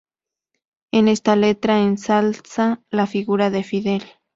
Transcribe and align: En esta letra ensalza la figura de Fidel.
En 0.91 1.07
esta 1.07 1.35
letra 1.35 1.81
ensalza 1.83 2.81
la 2.89 3.05
figura 3.05 3.51
de 3.51 3.61
Fidel. 3.61 4.03